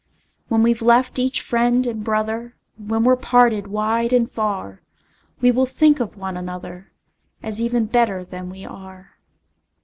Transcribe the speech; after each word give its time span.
When 0.47 0.63
we've 0.63 0.81
left 0.81 1.19
each 1.19 1.41
friend 1.43 1.85
and 1.85 2.03
brother, 2.03 2.55
When 2.75 3.03
we're 3.03 3.15
parted 3.15 3.67
wide 3.67 4.13
and 4.13 4.27
far, 4.31 4.81
We 5.41 5.51
will 5.51 5.67
think 5.67 5.99
of 5.99 6.17
one 6.17 6.35
another, 6.35 6.91
As 7.43 7.61
even 7.61 7.85
better 7.85 8.23
than 8.25 8.49
we 8.49 8.65
are. 8.65 9.19